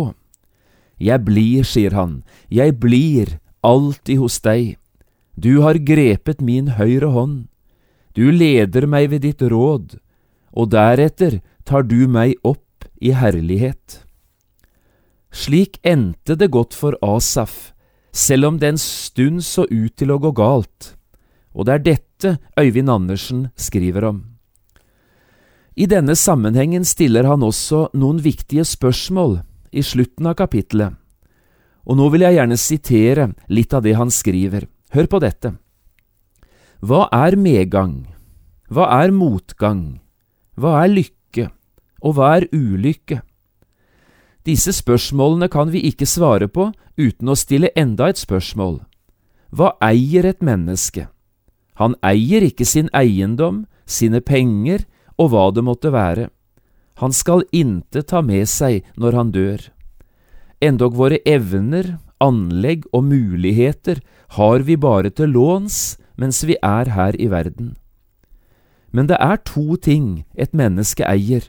Jeg 0.98 1.24
blir, 1.26 1.64
sier 1.66 1.94
han, 1.96 2.22
jeg 2.48 2.78
blir 2.80 3.38
alltid 3.62 4.20
hos 4.22 4.38
deg. 4.44 4.76
Du 5.34 5.62
har 5.64 5.80
grepet 5.82 6.40
min 6.40 6.74
høyre 6.78 7.10
hånd. 7.10 7.46
Du 8.14 8.30
leder 8.30 8.86
meg 8.86 9.10
ved 9.10 9.24
ditt 9.26 9.42
råd, 9.42 9.98
og 10.54 10.70
deretter 10.70 11.40
tar 11.66 11.82
du 11.82 12.06
meg 12.06 12.36
opp 12.46 12.86
i 13.02 13.10
herlighet. 13.10 14.04
Slik 15.34 15.80
endte 15.82 16.38
det 16.38 16.52
godt 16.54 16.76
for 16.78 16.94
Asaf, 17.02 17.72
selv 18.14 18.52
om 18.52 18.60
det 18.62 18.74
en 18.74 18.78
stund 18.78 19.42
så 19.42 19.66
ut 19.66 19.96
til 19.98 20.14
å 20.14 20.20
gå 20.22 20.30
galt 20.38 20.94
og 21.54 21.66
det 21.68 21.74
er 21.74 21.84
dette 21.86 22.30
Øyvind 22.58 22.90
Andersen 22.90 23.48
skriver 23.56 24.04
om. 24.10 24.22
I 25.76 25.86
denne 25.90 26.14
sammenhengen 26.14 26.84
stiller 26.86 27.26
han 27.26 27.42
også 27.42 27.88
noen 27.94 28.20
viktige 28.22 28.66
spørsmål 28.66 29.40
i 29.74 29.82
slutten 29.82 30.30
av 30.30 30.38
kapittelet, 30.38 30.94
og 31.84 31.98
nå 31.98 32.08
vil 32.14 32.24
jeg 32.24 32.38
gjerne 32.38 32.56
sitere 32.60 33.28
litt 33.52 33.74
av 33.76 33.84
det 33.84 33.92
han 33.98 34.10
skriver. 34.12 34.68
Hør 34.94 35.08
på 35.10 35.20
dette. 35.20 35.54
Hva 36.84 37.08
er 37.12 37.36
medgang? 37.36 38.06
Hva 38.70 38.88
er 39.02 39.12
motgang? 39.12 40.00
Hva 40.56 40.78
er 40.84 40.92
lykke? 40.92 41.48
Og 42.04 42.16
hva 42.16 42.30
er 42.38 42.48
ulykke? 42.52 43.20
Disse 44.44 44.74
spørsmålene 44.76 45.48
kan 45.48 45.72
vi 45.72 45.82
ikke 45.88 46.08
svare 46.08 46.48
på 46.52 46.70
uten 47.00 47.32
å 47.32 47.36
stille 47.36 47.72
enda 47.76 48.10
et 48.12 48.20
spørsmål. 48.20 48.82
Hva 49.54 49.74
eier 49.84 50.28
et 50.28 50.44
menneske? 50.44 51.08
Han 51.80 51.96
eier 52.04 52.44
ikke 52.44 52.66
sin 52.68 52.90
eiendom, 52.94 53.64
sine 53.86 54.20
penger 54.20 54.84
og 55.18 55.32
hva 55.32 55.48
det 55.54 55.64
måtte 55.64 55.92
være. 55.94 56.28
Han 57.02 57.12
skal 57.12 57.42
intet 57.52 58.08
ta 58.12 58.22
med 58.22 58.46
seg 58.48 58.84
når 58.96 59.18
han 59.18 59.32
dør. 59.34 59.60
Endog 60.62 60.94
våre 60.96 61.18
evner, 61.26 61.96
anlegg 62.22 62.86
og 62.94 63.08
muligheter 63.10 64.00
har 64.38 64.62
vi 64.66 64.76
bare 64.80 65.10
til 65.10 65.34
låns 65.34 65.96
mens 66.16 66.44
vi 66.46 66.56
er 66.62 66.92
her 66.94 67.18
i 67.18 67.26
verden. 67.30 67.74
Men 68.94 69.10
det 69.10 69.18
er 69.18 69.42
to 69.42 69.74
ting 69.76 70.22
et 70.38 70.54
menneske 70.54 71.02
eier, 71.02 71.42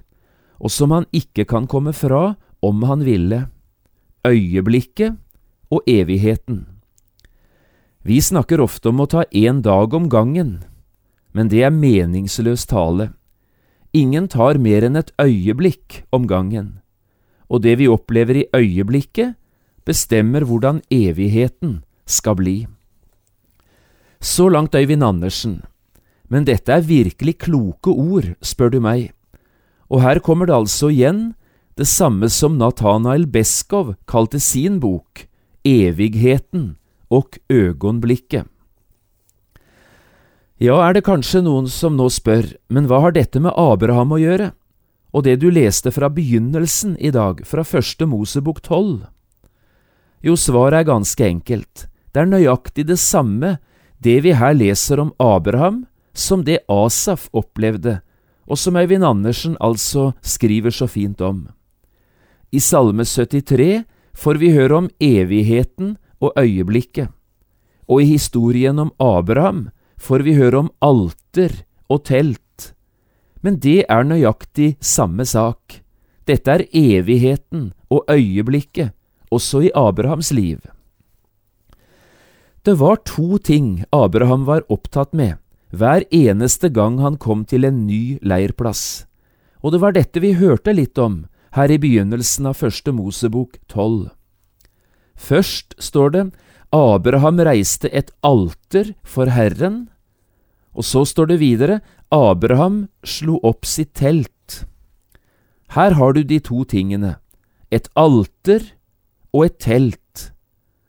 og 0.57 0.73
som 0.73 0.91
han 0.95 1.05
ikke 1.13 1.45
kan 1.45 1.67
komme 1.69 1.93
fra 1.93 2.33
om 2.65 2.81
han 2.89 3.05
ville– 3.05 3.45
øyeblikket 4.25 5.13
og 5.69 5.85
evigheten. 5.85 6.65
Vi 8.01 8.17
snakker 8.21 8.61
ofte 8.61 8.89
om 8.89 9.03
å 9.03 9.09
ta 9.09 9.23
én 9.33 9.61
dag 9.61 9.93
om 9.93 10.09
gangen, 10.09 10.63
men 11.33 11.49
det 11.49 11.61
er 11.65 11.73
meningsløs 11.73 12.65
tale. 12.69 13.11
Ingen 13.95 14.27
tar 14.27 14.57
mer 14.59 14.83
enn 14.83 14.99
et 14.99 15.13
øyeblikk 15.21 16.01
om 16.11 16.25
gangen, 16.27 16.81
og 17.47 17.63
det 17.63 17.77
vi 17.79 17.87
opplever 17.87 18.41
i 18.41 18.47
øyeblikket, 18.51 19.37
bestemmer 19.87 20.43
hvordan 20.43 20.81
evigheten 20.91 21.77
skal 22.05 22.35
bli. 22.35 22.55
Så 24.19 24.49
langt 24.49 24.75
Øyvind 24.75 25.03
Andersen, 25.05 25.61
men 26.27 26.43
dette 26.43 26.73
er 26.73 26.83
virkelig 26.83 27.37
kloke 27.45 27.93
ord, 27.93 28.33
spør 28.41 28.73
du 28.73 28.79
meg, 28.83 29.13
og 29.87 30.01
her 30.01 30.19
kommer 30.19 30.49
det 30.49 30.57
altså 30.57 30.89
igjen 30.91 31.35
det 31.77 31.87
samme 31.87 32.27
som 32.31 32.57
Natanael 32.57 33.27
Beskov 33.27 33.93
kalte 34.09 34.41
sin 34.43 34.81
bok, 34.83 35.27
Evigheten 35.65 36.75
og 37.09 37.37
øgonblikket. 37.49 38.45
Ja, 40.55 40.77
er 40.87 40.93
det 40.95 41.03
kanskje 41.03 41.41
noen 41.43 41.65
som 41.67 41.97
nå 41.99 42.05
spør, 42.07 42.45
men 42.71 42.85
hva 42.87 43.01
har 43.03 43.11
dette 43.11 43.41
med 43.43 43.51
Abraham 43.59 44.13
å 44.15 44.19
gjøre, 44.21 44.53
og 45.11 45.25
det 45.27 45.41
du 45.41 45.49
leste 45.51 45.91
fra 45.91 46.07
begynnelsen 46.07 46.93
i 46.95 47.11
dag, 47.11 47.41
fra 47.43 47.65
første 47.67 48.07
Mosebok 48.07 48.61
tolv? 48.63 49.03
Jo, 50.23 50.37
svaret 50.39 50.79
er 50.79 50.87
ganske 50.87 51.27
enkelt, 51.27 51.89
det 52.15 52.23
er 52.23 52.31
nøyaktig 52.31 52.87
det 52.87 52.99
samme, 53.03 53.57
det 53.99 54.21
vi 54.23 54.31
her 54.39 54.55
leser 54.55 55.03
om 55.03 55.11
Abraham, 55.19 55.83
som 56.15 56.47
det 56.47 56.61
Asaf 56.71 57.27
opplevde, 57.35 57.99
og 58.47 58.55
som 58.55 58.79
Øyvind 58.79 59.03
Andersen 59.03 59.59
altså 59.59 60.13
skriver 60.23 60.71
så 60.71 60.87
fint 60.87 61.19
om. 61.19 61.49
I 62.55 62.63
Salme 62.63 63.03
73 63.03 63.83
får 64.15 64.39
vi 64.39 64.55
høre 64.55 64.85
om 64.85 64.91
evigheten 65.03 65.97
og 66.23 66.31
øyeblikket. 66.39 67.09
Og 67.91 68.01
i 68.01 68.13
historien 68.15 68.79
om 68.79 68.93
Abraham 69.01 69.65
får 70.05 70.25
vi 70.25 70.35
høre 70.37 70.65
om 70.65 70.69
alter 70.85 71.63
og 71.89 72.05
telt. 72.05 72.71
Men 73.41 73.57
det 73.61 73.85
er 73.89 74.05
nøyaktig 74.05 74.75
samme 74.81 75.25
sak. 75.25 75.81
Dette 76.25 76.51
er 76.51 76.65
evigheten 76.73 77.71
og 77.93 78.05
øyeblikket, 78.09 78.93
også 79.33 79.65
i 79.67 79.73
Abrahams 79.75 80.31
liv. 80.33 80.61
Det 82.65 82.79
var 82.79 83.01
to 83.05 83.37
ting 83.37 83.83
Abraham 83.93 84.45
var 84.45 84.65
opptatt 84.73 85.13
med 85.13 85.37
hver 85.75 86.05
eneste 86.13 86.69
gang 86.69 86.97
han 87.03 87.17
kom 87.21 87.43
til 87.45 87.65
en 87.67 87.83
ny 87.85 88.17
leirplass, 88.23 89.05
og 89.61 89.73
det 89.73 89.81
var 89.83 89.95
dette 89.95 90.21
vi 90.23 90.37
hørte 90.39 90.73
litt 90.73 90.97
om 91.01 91.25
her 91.57 91.71
i 91.71 91.79
begynnelsen 91.81 92.47
av 92.49 92.57
første 92.61 92.93
Mosebok 92.95 93.59
tolv. 93.71 94.09
Først 95.15 95.75
står 95.79 96.13
det 96.15 96.23
Abraham 96.75 97.41
reiste 97.43 97.91
et 97.91 98.11
alter 98.23 98.93
for 99.03 99.31
Herren, 99.31 99.89
og 100.75 100.83
så 100.83 101.05
står 101.07 101.31
det 101.31 101.39
videre 101.39 101.79
Abraham 102.11 102.85
slo 103.03 103.39
opp 103.43 103.65
sitt 103.65 103.93
telt. 103.95 104.65
Her 105.75 105.95
har 105.97 106.13
du 106.13 106.23
de 106.23 106.39
to 106.39 106.63
tingene, 106.63 107.15
et 107.71 107.87
alter 107.95 108.61
og 109.33 109.47
et 109.47 109.57
telt, 109.59 110.31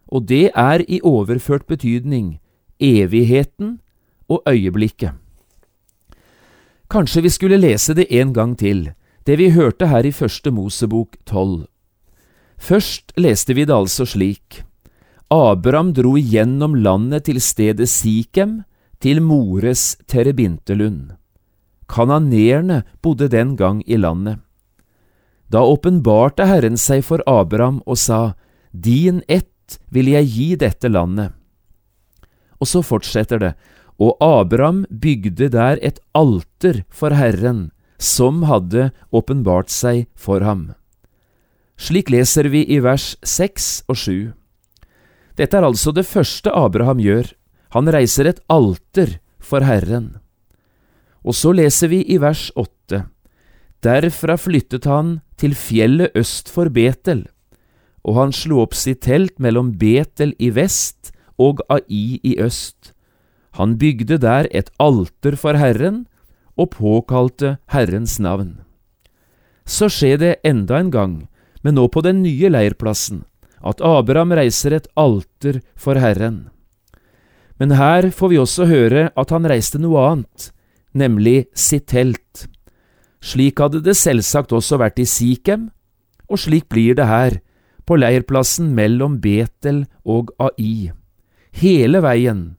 og 0.06 0.26
det 0.28 0.50
er 0.54 0.84
i 0.86 1.00
overført 1.02 1.66
betydning 1.66 2.36
evigheten 2.80 3.78
og 4.28 4.42
øyeblikket. 4.48 5.14
Kanskje 6.90 7.22
vi 7.22 7.30
skulle 7.32 7.58
lese 7.58 7.94
det 7.94 8.06
en 8.10 8.32
gang 8.34 8.54
til, 8.58 8.92
det 9.26 9.38
vi 9.38 9.50
hørte 9.50 9.88
her 9.90 10.06
i 10.06 10.12
Første 10.12 10.50
Mosebok 10.50 11.16
tolv. 11.26 11.66
Først 12.58 13.12
leste 13.16 13.54
vi 13.54 13.64
det 13.64 13.74
altså 13.74 14.06
slik. 14.06 14.62
Abraham 15.30 15.92
dro 15.92 16.14
gjennom 16.16 16.74
landet 16.74 17.24
til 17.26 17.40
stedet 17.40 17.88
Sikhem, 17.88 18.62
til 19.02 19.20
Mores 19.22 19.96
terebintelund. 20.08 21.14
Kananerne 21.88 22.82
bodde 23.02 23.28
den 23.30 23.54
gang 23.56 23.82
i 23.86 23.96
landet. 23.96 24.40
Da 25.48 25.62
åpenbarte 25.62 26.46
Herren 26.48 26.78
seg 26.80 27.04
for 27.06 27.22
Abraham 27.30 27.78
og 27.86 27.98
sa, 28.02 28.34
Din 28.72 29.22
ett 29.28 29.78
vil 29.90 30.10
jeg 30.10 30.30
gi 30.32 30.48
dette 30.58 30.90
landet. 30.90 31.32
Og 32.58 32.66
så 32.66 32.82
fortsetter 32.82 33.38
det, 33.38 33.52
og 34.02 34.16
Abraham 34.20 34.84
bygde 34.90 35.48
der 35.52 35.78
et 35.82 36.00
alter 36.14 36.82
for 36.90 37.14
Herren, 37.14 37.70
som 37.98 38.42
hadde 38.44 38.90
åpenbart 39.12 39.70
seg 39.72 40.06
for 40.16 40.44
ham. 40.44 40.74
Slik 41.76 42.10
leser 42.12 42.48
vi 42.52 42.64
i 42.72 42.80
vers 42.80 43.14
seks 43.24 43.84
og 43.88 44.00
sju. 44.00 44.18
Dette 45.36 45.56
er 45.56 45.66
altså 45.68 45.92
det 45.92 46.06
første 46.08 46.52
Abraham 46.52 47.00
gjør, 47.00 47.28
han 47.76 47.90
reiser 47.92 48.30
et 48.30 48.40
alter 48.48 49.18
for 49.36 49.64
Herren. 49.66 50.16
Og 51.26 51.36
så 51.36 51.52
leser 51.52 51.92
vi 51.92 52.00
i 52.08 52.16
vers 52.22 52.48
åtte. 52.56 53.04
Derfra 53.84 54.38
flyttet 54.40 54.86
han 54.88 55.18
til 55.36 55.52
fjellet 55.58 56.16
øst 56.16 56.48
for 56.48 56.72
Betel, 56.72 57.26
og 58.06 58.16
han 58.16 58.32
slo 58.32 58.62
opp 58.64 58.74
sitt 58.78 59.02
telt 59.04 59.36
mellom 59.42 59.74
Betel 59.76 60.32
i 60.40 60.48
vest 60.54 61.12
og 61.36 61.60
Ai 61.68 62.16
i 62.24 62.36
øst. 62.40 62.94
Han 63.60 63.76
bygde 63.80 64.18
der 64.22 64.48
et 64.50 64.70
alter 64.80 65.36
for 65.36 65.58
Herren 65.60 66.06
og 66.56 66.72
påkalte 66.78 67.56
Herrens 67.72 68.16
navn. 68.22 68.60
Så 69.66 69.90
skjer 69.92 70.20
det 70.22 70.34
enda 70.46 70.78
en 70.80 70.92
gang, 70.94 71.14
men 71.60 71.76
nå 71.76 71.88
på 71.92 72.00
den 72.06 72.22
nye 72.22 72.48
leirplassen, 72.52 73.24
at 73.60 73.82
Abraham 73.84 74.32
reiser 74.38 74.76
et 74.76 74.88
alter 74.96 75.60
for 75.76 75.98
Herren. 76.00 76.46
Men 77.60 77.72
her 77.78 78.10
får 78.12 78.32
vi 78.32 78.38
også 78.40 78.66
høre 78.68 79.08
at 79.16 79.32
han 79.32 79.48
reiste 79.48 79.80
noe 79.80 80.02
annet, 80.10 80.50
nemlig 80.92 81.46
sitt 81.56 81.88
telt. 81.92 82.46
Slik 83.24 83.60
hadde 83.62 83.80
det 83.84 83.96
selvsagt 83.98 84.52
også 84.52 84.78
vært 84.80 85.00
i 85.00 85.08
Sikhem, 85.08 85.70
og 86.28 86.42
slik 86.42 86.68
blir 86.72 86.96
det 86.98 87.08
her, 87.08 87.40
på 87.86 87.96
leirplassen 88.00 88.72
mellom 88.74 89.20
Betel 89.22 89.84
og 90.04 90.32
Ai. 90.42 90.90
Hele 91.56 92.02
veien, 92.02 92.56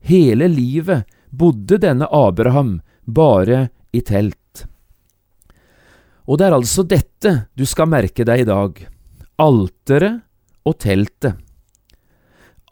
hele 0.00 0.46
livet, 0.48 1.04
bodde 1.30 1.80
denne 1.82 2.06
Abraham 2.14 2.78
bare 3.04 3.68
i 3.92 4.00
telt. 4.00 4.64
Og 6.28 6.38
det 6.38 6.46
er 6.46 6.56
altså 6.56 6.84
dette 6.84 7.34
du 7.56 7.64
skal 7.66 7.90
merke 7.90 8.24
deg 8.28 8.44
i 8.44 8.48
dag, 8.48 8.80
alteret 9.40 10.22
og 10.68 10.78
teltet. 10.80 11.38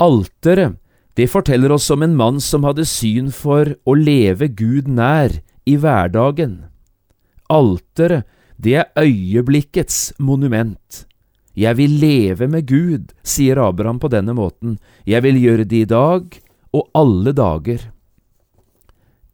Alteret, 0.02 0.76
det 1.16 1.30
forteller 1.32 1.72
oss 1.72 1.88
om 1.90 2.02
en 2.04 2.16
mann 2.16 2.40
som 2.44 2.64
hadde 2.68 2.84
syn 2.84 3.30
for 3.32 3.72
å 3.88 3.92
leve 3.96 4.50
Gud 4.52 4.88
nær 4.88 5.32
i 5.64 5.76
hverdagen. 5.80 6.66
Alteret, 7.48 8.26
det 8.56 8.74
er 8.82 8.90
øyeblikkets 9.00 10.16
monument. 10.18 11.06
Jeg 11.56 11.76
vil 11.78 11.94
leve 12.00 12.48
med 12.52 12.68
Gud, 12.68 13.14
sier 13.24 13.56
Abraham 13.64 14.00
på 14.00 14.10
denne 14.12 14.34
måten, 14.36 14.76
jeg 15.08 15.24
vil 15.24 15.40
gjøre 15.40 15.64
det 15.64 15.80
i 15.86 15.88
dag 15.88 16.36
og 16.76 16.90
alle 16.92 17.32
dager. 17.32 17.80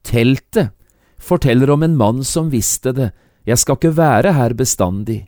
Teltet 0.07 0.71
forteller 1.19 1.71
om 1.75 1.83
en 1.83 1.99
mann 1.99 2.23
som 2.27 2.51
visste 2.51 2.95
det, 2.95 3.11
jeg 3.47 3.59
skal 3.59 3.79
ikke 3.79 3.97
være 3.99 4.37
her 4.39 4.55
bestandig, 4.55 5.25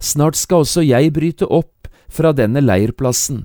snart 0.00 0.40
skal 0.40 0.64
også 0.64 0.84
jeg 0.88 1.12
bryte 1.12 1.44
opp 1.44 1.88
fra 2.08 2.32
denne 2.32 2.64
leirplassen 2.64 3.44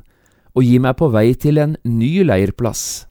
og 0.54 0.66
gi 0.66 0.78
meg 0.80 0.98
på 1.00 1.10
vei 1.14 1.34
til 1.34 1.60
en 1.62 1.78
ny 1.84 2.24
leirplass. 2.26 3.06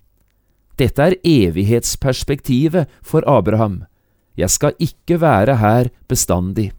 Dette 0.78 1.02
er 1.02 1.18
evighetsperspektivet 1.26 2.90
for 3.02 3.26
Abraham. 3.28 3.82
Jeg 4.38 4.50
skal 4.50 4.76
ikke 4.80 5.20
være 5.20 5.58
her 5.60 5.90
bestandig. 6.08 6.70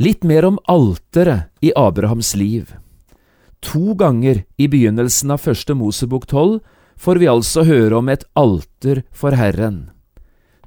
Litt 0.00 0.24
mer 0.24 0.46
om 0.48 0.56
alteret 0.70 1.50
i 1.60 1.74
Abrahams 1.76 2.32
liv. 2.38 2.70
To 3.60 3.92
ganger 3.94 4.46
i 4.56 4.68
begynnelsen 4.72 5.34
av 5.34 5.42
første 5.44 5.76
Mosebok 5.76 6.24
tolv 6.30 6.62
får 7.00 7.20
vi 7.20 7.28
altså 7.28 7.66
høre 7.68 7.98
om 8.00 8.08
et 8.08 8.24
alter 8.38 9.02
for 9.12 9.36
Herren. 9.36 9.90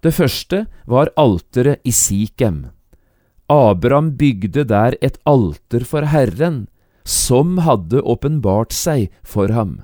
Det 0.05 0.13
første 0.13 0.65
var 0.85 1.09
alteret 1.17 1.81
i 1.87 1.93
Sikhem. 1.95 2.67
Abraham 3.49 4.13
bygde 4.19 4.65
der 4.69 4.97
et 5.01 5.17
alter 5.25 5.85
for 5.87 6.05
Herren, 6.13 6.67
som 7.03 7.57
hadde 7.63 8.01
åpenbart 8.01 8.73
seg 8.73 9.11
for 9.23 9.51
ham. 9.53 9.81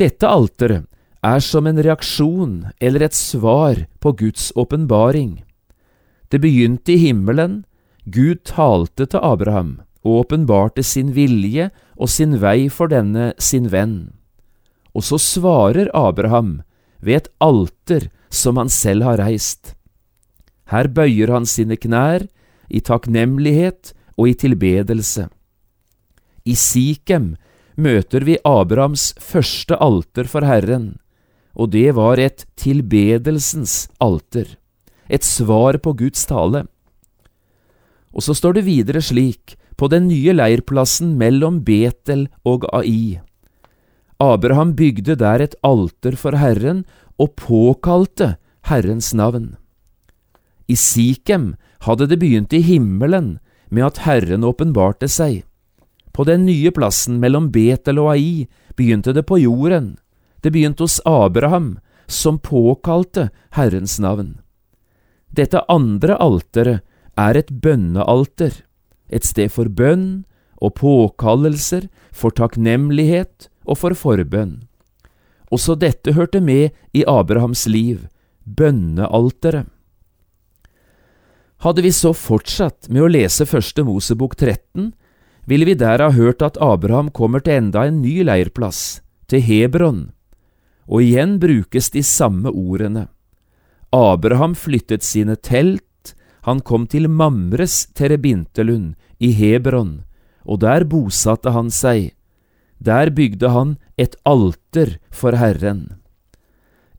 Dette 0.00 0.26
alteret 0.26 0.88
er 1.24 1.40
som 1.40 1.66
en 1.66 1.80
reaksjon 1.80 2.54
eller 2.80 3.06
et 3.06 3.16
svar 3.16 3.86
på 4.00 4.12
Guds 4.18 4.50
åpenbaring. 4.56 5.44
Det 6.28 6.40
begynte 6.42 6.92
i 6.92 7.00
himmelen, 7.00 7.62
Gud 8.04 8.42
talte 8.44 9.06
til 9.06 9.22
Abraham 9.24 9.78
og 10.04 10.24
åpenbarte 10.24 10.84
sin 10.84 11.14
vilje 11.16 11.70
og 11.96 12.10
sin 12.12 12.36
vei 12.42 12.68
for 12.68 12.92
denne 12.92 13.32
sin 13.40 13.70
venn. 13.72 14.12
Og 14.92 15.06
så 15.08 15.18
svarer 15.18 15.88
Abraham 15.96 16.60
ved 17.00 17.22
et 17.22 17.30
alter 17.40 18.10
som 18.28 18.60
han 18.60 18.68
selv 18.68 19.06
har 19.08 19.22
reist. 19.22 19.72
Her 20.68 20.88
bøyer 20.88 21.32
han 21.32 21.48
sine 21.48 21.76
knær 21.80 22.26
i 22.68 22.80
takknemlighet 22.80 23.94
og 24.18 24.28
i 24.30 24.36
tilbedelse. 24.44 25.28
I 26.44 26.52
Sikhem 26.60 27.34
møter 27.80 28.24
vi 28.28 28.36
Abrahams 28.44 29.14
første 29.16 29.78
alter 29.80 30.28
for 30.28 30.44
Herren, 30.44 30.98
og 31.56 31.70
det 31.72 31.94
var 31.96 32.20
et 32.20 32.44
tilbedelsens 32.60 33.86
alter, 33.96 34.58
et 35.08 35.24
svar 35.24 35.78
på 35.80 35.94
Guds 35.96 36.26
tale. 36.28 36.66
Og 38.12 38.26
så 38.26 38.36
står 38.36 38.58
det 38.58 38.66
videre 38.68 39.00
slik, 39.00 39.56
på 39.74 39.88
den 39.90 40.04
nye 40.06 40.34
leirplassen 40.36 41.16
mellom 41.18 41.62
Betel 41.66 42.28
og 42.46 42.68
Ai. 42.76 43.18
Abraham 44.22 44.76
bygde 44.76 45.16
der 45.18 45.42
et 45.42 45.56
alter 45.66 46.14
for 46.14 46.36
Herren 46.38 46.84
og 47.18 47.34
påkalte 47.40 48.36
Herrens 48.68 49.10
navn. 49.16 49.56
I 50.68 50.76
Sikhem 50.76 51.54
hadde 51.88 52.06
det 52.12 52.20
begynt 52.20 52.52
i 52.52 52.62
himmelen 52.62 53.38
med 53.70 53.88
at 53.88 54.04
Herren 54.04 54.46
åpenbarte 54.46 55.08
seg. 55.10 55.42
På 56.14 56.24
den 56.24 56.46
nye 56.46 56.70
plassen 56.70 57.18
mellom 57.18 57.50
Betel 57.50 57.98
og 57.98 58.12
Ai 58.14 58.46
begynte 58.78 59.12
det 59.16 59.26
på 59.26 59.40
jorden, 59.42 59.96
det 60.46 60.52
begynte 60.54 60.86
hos 60.86 61.00
Abraham, 61.04 61.78
som 62.06 62.38
påkalte 62.38 63.30
Herrens 63.56 63.98
navn. 63.98 64.36
Dette 65.34 65.64
andre 65.72 66.14
alteret 66.22 66.84
er 67.18 67.38
et 67.40 67.50
bønnealter, 67.50 68.54
et 69.10 69.26
sted 69.26 69.50
for 69.50 69.66
bønn 69.66 70.22
og 70.62 70.76
påkallelser, 70.78 71.88
for 72.14 72.30
takknemlighet 72.30 73.48
og 73.66 73.80
for 73.82 73.98
forbønn. 73.98 74.62
Også 75.50 75.74
dette 75.74 76.14
hørte 76.14 76.40
med 76.40 76.70
i 76.94 77.02
Abrahams 77.10 77.66
liv, 77.66 78.06
bønnealteret. 78.44 79.66
Hadde 81.64 81.82
vi 81.82 81.90
så 81.96 82.12
fortsatt 82.12 82.90
med 82.92 83.02
å 83.02 83.08
lese 83.08 83.46
Første 83.48 83.82
Mosebok 83.86 84.36
13, 84.36 84.92
ville 85.46 85.68
vi 85.68 85.74
der 85.78 86.00
ha 86.00 86.10
hørt 86.14 86.42
at 86.42 86.58
Abraham 86.62 87.10
kommer 87.10 87.42
til 87.44 87.58
enda 87.58 87.86
en 87.88 88.00
ny 88.02 88.22
leirplass, 88.24 89.00
til 89.28 89.42
Hebron, 89.44 90.12
og 90.88 91.02
igjen 91.04 91.38
brukes 91.40 91.90
de 91.90 92.02
samme 92.04 92.50
ordene. 92.50 93.08
Abraham 93.92 94.54
flyttet 94.54 95.04
sine 95.04 95.36
telt, 95.36 96.14
han 96.44 96.60
kom 96.60 96.86
til 96.86 97.08
Mamres 97.08 97.86
terebintelund 97.96 98.94
i 99.18 99.32
Hebron, 99.32 100.02
og 100.44 100.60
der 100.60 100.84
bosatte 100.84 101.54
han 101.54 101.70
seg. 101.72 102.12
Der 102.84 103.08
bygde 103.08 103.48
han 103.48 103.76
et 103.96 104.16
alter 104.28 104.98
for 105.10 105.36
Herren. 105.40 106.00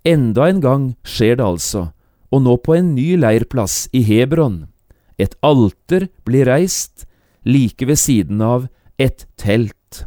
Enda 0.06 0.48
en 0.50 0.62
gang 0.62 0.86
skjer 1.06 1.38
det 1.38 1.46
altså, 1.46 1.90
og 2.34 2.42
nå 2.46 2.56
på 2.58 2.78
en 2.78 2.94
ny 2.96 3.14
leirplass 3.20 3.86
i 3.94 4.02
Hebron. 4.06 4.66
Et 5.18 5.36
alter 5.46 6.08
blir 6.26 6.50
reist, 6.50 7.06
like 7.46 7.86
ved 7.86 8.00
siden 8.02 8.42
av 8.42 8.68
et 8.98 9.26
telt. 9.38 10.06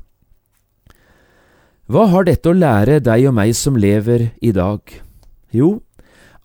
Hva 1.88 2.04
har 2.12 2.26
dette 2.28 2.50
å 2.50 2.56
lære 2.56 2.98
deg 3.00 3.28
og 3.30 3.36
meg 3.38 3.54
som 3.56 3.78
lever 3.80 4.28
i 4.44 4.52
dag? 4.52 4.82
Jo, 5.54 5.78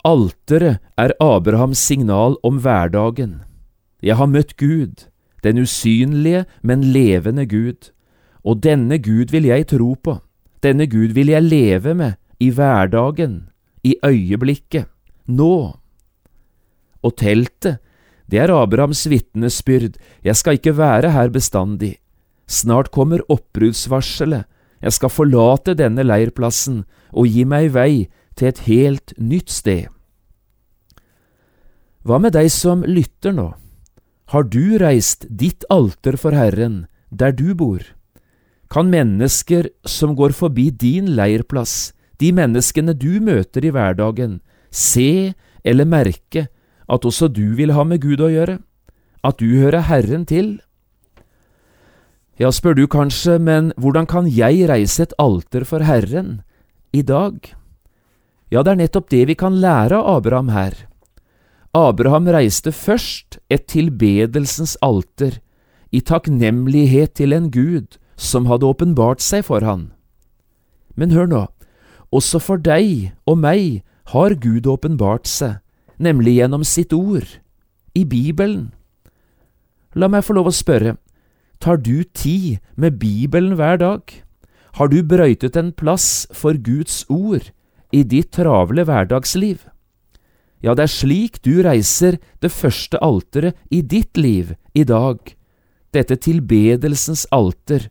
alteret 0.08 0.80
er 1.00 1.16
Abrahams 1.20 1.82
signal 1.84 2.38
om 2.48 2.62
hverdagen. 2.64 3.42
Jeg 4.04 4.16
har 4.20 4.32
møtt 4.32 4.56
Gud, 4.60 5.10
den 5.44 5.60
usynlige, 5.60 6.46
men 6.64 6.86
levende 6.96 7.46
Gud, 7.46 7.92
og 8.44 8.64
denne 8.64 9.00
Gud 9.04 9.32
vil 9.36 9.48
jeg 9.48 9.68
tro 9.72 9.94
på, 9.96 10.18
denne 10.64 10.88
Gud 10.88 11.16
vil 11.16 11.32
jeg 11.32 11.44
leve 11.44 11.94
med 11.96 12.20
i 12.40 12.50
hverdagen, 12.56 13.50
i 13.84 13.96
øyeblikket, 14.04 14.88
nå. 15.28 15.76
Og 17.04 17.16
teltet, 17.20 17.84
det 18.32 18.40
er 18.40 18.54
Abrahams 18.56 19.06
vitnesbyrd, 19.10 19.98
jeg 20.24 20.36
skal 20.40 20.60
ikke 20.60 20.78
være 20.78 21.12
her 21.12 21.30
bestandig. 21.34 21.98
Snart 22.48 22.92
kommer 22.92 23.24
oppbruddsvarselet, 23.32 24.46
jeg 24.84 24.96
skal 24.98 25.12
forlate 25.12 25.76
denne 25.80 26.04
leirplassen 26.04 26.84
og 27.14 27.28
gi 27.32 27.46
meg 27.48 27.72
vei 27.76 28.08
til 28.36 28.50
et 28.50 28.64
helt 28.68 29.14
nytt 29.18 29.52
sted. 29.54 29.88
Hva 32.04 32.20
med 32.20 32.36
deg 32.36 32.50
som 32.52 32.84
lytter 32.84 33.32
nå? 33.36 33.54
Har 34.34 34.48
du 34.50 34.76
reist 34.82 35.28
ditt 35.30 35.64
alter 35.72 36.18
for 36.20 36.36
Herren 36.36 36.86
der 37.12 37.32
du 37.32 37.54
bor? 37.56 37.84
Kan 38.68 38.90
mennesker 38.92 39.70
som 39.86 40.16
går 40.18 40.34
forbi 40.36 40.72
din 40.72 41.14
leirplass, 41.16 41.94
de 42.20 42.32
menneskene 42.36 42.96
du 42.98 43.22
møter 43.24 43.64
i 43.64 43.72
hverdagen, 43.72 44.40
se 44.72 45.34
eller 45.64 45.88
merke 45.88 46.48
at 46.94 47.08
også 47.10 47.32
du 47.34 47.56
vil 47.58 47.74
ha 47.74 47.86
med 47.88 48.04
Gud 48.04 48.22
å 48.22 48.30
gjøre, 48.30 48.60
at 49.24 49.40
du 49.40 49.58
hører 49.58 49.88
Herren 49.88 50.28
til? 50.30 50.60
Ja, 52.38 52.52
spør 52.54 52.78
du 52.78 52.86
kanskje, 52.90 53.38
men 53.40 53.72
hvordan 53.78 54.08
kan 54.10 54.30
jeg 54.30 54.68
reise 54.70 55.06
et 55.06 55.14
alter 55.22 55.66
for 55.70 55.86
Herren 55.86 56.42
i 56.94 57.02
dag? 57.06 57.38
Ja, 58.54 58.62
det 58.62 58.74
er 58.74 58.82
nettopp 58.84 59.10
det 59.10 59.24
vi 59.30 59.38
kan 59.38 59.62
lære 59.62 59.98
av 59.98 60.20
Abraham 60.22 60.52
her. 60.54 60.76
Abraham 61.74 62.28
reiste 62.30 62.70
først 62.70 63.40
et 63.50 63.66
tilbedelsens 63.72 64.76
alter, 64.86 65.40
i 65.94 66.02
takknemlighet 66.02 67.14
til 67.18 67.34
en 67.34 67.52
Gud 67.54 68.00
som 68.18 68.48
hadde 68.50 68.66
åpenbart 68.66 69.22
seg 69.22 69.46
for 69.46 69.62
han. 69.66 69.92
Men 70.98 71.14
hør 71.14 71.30
nå, 71.30 71.42
også 72.14 72.42
for 72.42 72.62
deg 72.62 73.14
og 73.30 73.38
meg 73.42 73.82
har 74.14 74.34
Gud 74.42 74.66
åpenbart 74.70 75.30
seg, 75.30 75.63
nemlig 75.98 76.38
gjennom 76.40 76.64
sitt 76.64 76.94
ord, 76.94 77.28
i 77.94 78.04
Bibelen. 78.06 78.72
La 79.94 80.10
meg 80.10 80.26
få 80.26 80.36
lov 80.38 80.50
å 80.50 80.56
spørre, 80.56 80.96
tar 81.62 81.78
du 81.78 82.04
tid 82.04 82.58
med 82.76 82.98
Bibelen 83.00 83.56
hver 83.60 83.78
dag? 83.82 84.02
Har 84.80 84.90
du 84.90 85.04
brøytet 85.06 85.58
en 85.60 85.72
plass 85.72 86.26
for 86.34 86.58
Guds 86.58 87.04
ord 87.10 87.52
i 87.94 88.02
ditt 88.02 88.32
travle 88.34 88.88
hverdagsliv? 88.90 89.62
Ja, 90.64 90.74
det 90.74 90.88
er 90.88 90.96
slik 90.96 91.42
du 91.46 91.62
reiser 91.62 92.18
det 92.42 92.50
første 92.56 92.98
alteret 93.04 93.60
i 93.70 93.84
ditt 93.84 94.18
liv 94.18 94.56
i 94.74 94.86
dag, 94.88 95.20
dette 95.94 96.18
tilbedelsens 96.18 97.28
alter. 97.36 97.90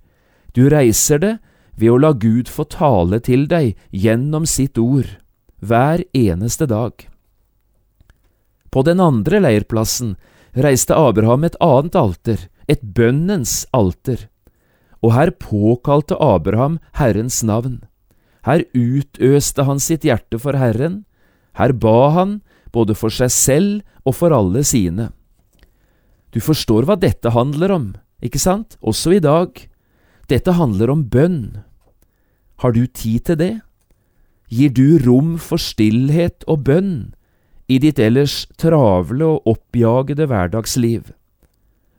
Du 0.56 0.66
reiser 0.72 1.20
det 1.22 1.34
ved 1.76 1.92
å 1.92 2.00
la 2.00 2.12
Gud 2.16 2.50
få 2.50 2.66
tale 2.66 3.20
til 3.22 3.46
deg 3.48 3.76
gjennom 3.92 4.48
sitt 4.48 4.80
ord, 4.80 5.06
hver 5.60 6.02
eneste 6.16 6.66
dag. 6.66 7.11
På 8.72 8.80
den 8.82 9.02
andre 9.04 9.42
leirplassen 9.44 10.14
reiste 10.56 10.96
Abraham 10.96 11.44
et 11.44 11.58
annet 11.60 11.96
alter, 11.98 12.48
et 12.68 12.80
bønnens 12.80 13.66
alter, 13.76 14.28
og 15.04 15.12
her 15.12 15.32
påkalte 15.36 16.16
Abraham 16.16 16.78
Herrens 16.96 17.42
navn. 17.44 17.82
Her 18.48 18.64
utøste 18.72 19.66
han 19.68 19.82
sitt 19.82 20.06
hjerte 20.08 20.40
for 20.40 20.56
Herren, 20.56 21.02
her 21.60 21.74
ba 21.76 22.10
han 22.16 22.38
både 22.72 22.96
for 22.96 23.12
seg 23.12 23.30
selv 23.34 24.06
og 24.08 24.16
for 24.16 24.32
alle 24.32 24.64
sine. 24.64 25.10
Du 26.32 26.40
forstår 26.40 26.88
hva 26.88 26.96
dette 26.96 27.34
handler 27.34 27.74
om, 27.74 27.90
ikke 28.24 28.40
sant, 28.40 28.78
også 28.80 29.18
i 29.18 29.20
dag. 29.20 29.52
Dette 30.32 30.56
handler 30.56 30.94
om 30.94 31.04
bønn. 31.12 31.60
Har 32.64 32.72
du 32.72 32.86
tid 32.86 33.28
til 33.28 33.36
det? 33.36 33.54
Gir 34.48 34.72
du 34.72 34.96
rom 35.04 35.36
for 35.36 35.60
stillhet 35.60 36.46
og 36.48 36.64
bønn 36.64 37.12
i 37.72 37.80
ditt 37.82 38.00
ellers 38.02 38.44
travle 38.60 39.26
og 39.34 39.48
oppjagede 39.54 40.28
hverdagsliv? 40.28 41.12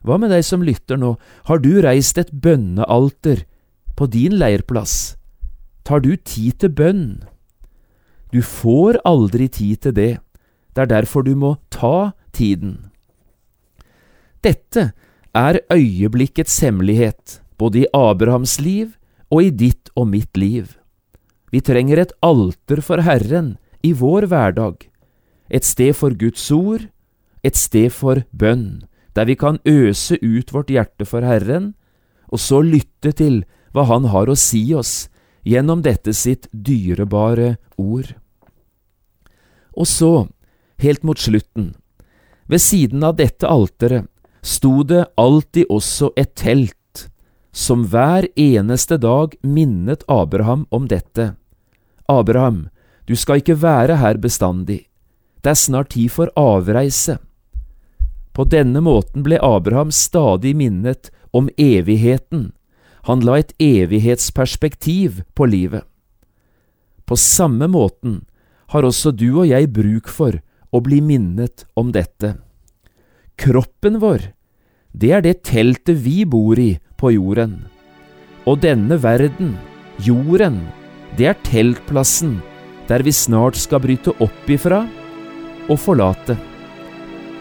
Hva 0.03 0.19
med 0.19 0.33
deg 0.35 0.43
som 0.45 0.63
lytter 0.65 0.99
nå, 0.99 1.15
har 1.47 1.61
du 1.63 1.77
reist 1.83 2.19
et 2.19 2.31
bønnealter 2.31 3.45
på 3.95 4.07
din 4.11 4.35
leirplass? 4.39 5.15
Tar 5.87 6.03
du 6.03 6.15
tid 6.15 6.59
til 6.63 6.73
bønn? 6.75 7.05
Du 8.33 8.41
får 8.43 8.99
aldri 9.07 9.47
tid 9.47 9.83
til 9.85 9.95
det, 9.95 10.13
det 10.73 10.85
er 10.85 10.91
derfor 10.91 11.23
du 11.23 11.35
må 11.37 11.55
ta 11.71 12.11
tiden. 12.33 12.89
Dette 14.43 14.91
er 15.33 15.61
øyeblikkets 15.71 16.59
hemmelighet, 16.65 17.39
både 17.57 17.83
i 17.83 17.89
Abrahams 17.93 18.59
liv 18.59 18.95
og 19.31 19.45
i 19.45 19.51
ditt 19.53 19.91
og 19.95 20.09
mitt 20.11 20.35
liv. 20.37 20.73
Vi 21.53 21.61
trenger 21.61 22.01
et 22.01 22.15
alter 22.25 22.81
for 22.81 23.05
Herren 23.05 23.55
i 23.85 23.93
vår 23.93 24.27
hverdag, 24.31 24.89
et 25.49 25.65
sted 25.65 25.93
for 25.95 26.15
Guds 26.15 26.45
ord, 26.51 26.87
et 27.43 27.57
sted 27.59 27.89
for 27.91 28.23
bønn, 28.31 28.83
der 29.15 29.27
vi 29.29 29.35
kan 29.35 29.59
øse 29.65 30.17
ut 30.21 30.53
vårt 30.53 30.71
hjerte 30.71 31.05
for 31.05 31.25
Herren, 31.25 31.73
og 32.31 32.39
så 32.39 32.61
lytte 32.61 33.11
til 33.13 33.43
hva 33.73 33.85
Han 33.89 34.09
har 34.13 34.29
å 34.29 34.37
si 34.37 34.73
oss 34.73 35.09
gjennom 35.43 35.81
dette 35.83 36.13
sitt 36.13 36.47
dyrebare 36.53 37.57
ord. 37.77 38.13
Og 39.73 39.87
så 39.89 40.27
helt 40.81 41.03
mot 41.03 41.19
slutten. 41.19 41.73
Ved 42.47 42.61
siden 42.61 43.03
av 43.03 43.17
dette 43.17 43.49
alteret 43.49 44.07
sto 44.43 44.83
det 44.83 45.05
alltid 45.17 45.69
også 45.71 46.11
et 46.19 46.33
telt, 46.35 47.07
som 47.53 47.85
hver 47.89 48.27
eneste 48.39 48.97
dag 48.97 49.35
minnet 49.41 50.03
Abraham 50.09 50.65
om 50.73 50.87
dette. 50.89 51.33
Abraham, 52.09 52.67
du 53.07 53.15
skal 53.15 53.41
ikke 53.41 53.59
være 53.61 53.99
her 54.01 54.17
bestandig, 54.17 54.87
det 55.43 55.51
er 55.51 55.59
snart 55.59 55.91
tid 55.93 56.11
for 56.11 56.31
avreise. 56.39 57.17
På 58.33 58.45
denne 58.49 58.81
måten 58.81 59.25
ble 59.25 59.37
Abraham 59.43 59.91
stadig 59.93 60.55
minnet 60.57 61.11
om 61.35 61.49
evigheten, 61.59 62.51
han 63.03 63.19
la 63.27 63.35
et 63.41 63.51
evighetsperspektiv 63.59 65.21
på 65.35 65.45
livet. 65.51 65.83
På 67.03 67.17
samme 67.19 67.67
måten 67.67 68.21
har 68.71 68.87
også 68.87 69.11
du 69.11 69.27
og 69.43 69.49
jeg 69.49 69.67
bruk 69.75 70.07
for 70.07 70.39
å 70.71 70.81
bli 70.81 71.01
minnet 71.03 71.65
om 71.75 71.91
dette. 71.91 72.37
Kroppen 73.35 73.99
vår, 73.99 74.31
det 74.95 75.11
er 75.11 75.25
det 75.25 75.41
teltet 75.43 75.99
vi 76.05 76.23
bor 76.23 76.57
i 76.57 76.77
på 76.97 77.11
jorden. 77.11 77.65
Og 78.47 78.63
denne 78.63 78.95
verden, 79.03 79.57
jorden, 79.99 80.61
det 81.19 81.33
er 81.33 81.43
teltplassen 81.45 82.39
der 82.87 83.03
vi 83.03 83.11
snart 83.15 83.59
skal 83.59 83.83
bryte 83.83 84.15
opp 84.23 84.49
ifra 84.51 84.83
og 85.69 85.79
forlate. 85.79 86.37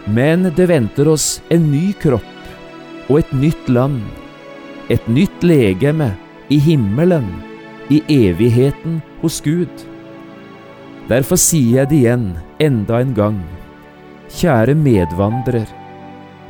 Men 0.05 0.49
det 0.55 0.67
venter 0.71 1.07
oss 1.11 1.41
en 1.53 1.69
ny 1.71 1.93
kropp 1.99 3.09
og 3.09 3.19
et 3.19 3.31
nytt 3.35 3.69
land, 3.71 4.01
et 4.91 5.03
nytt 5.07 5.43
legeme 5.43 6.11
i 6.51 6.59
himmelen, 6.59 7.27
i 7.91 8.01
evigheten 8.11 9.01
hos 9.21 9.41
Gud. 9.43 9.71
Derfor 11.09 11.39
sier 11.39 11.83
jeg 11.83 11.91
det 11.91 12.01
igjen, 12.01 12.27
enda 12.63 12.99
en 13.03 13.15
gang. 13.15 13.39
Kjære 14.33 14.75
medvandrer, 14.79 15.67